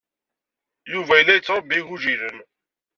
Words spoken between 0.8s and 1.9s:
Yuba yella yettṛebbi